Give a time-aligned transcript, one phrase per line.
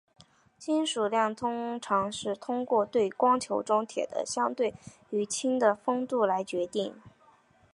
[0.57, 4.73] 金属量通常是通过对光球中铁的相对
[5.11, 6.95] 于氢的丰度来决定。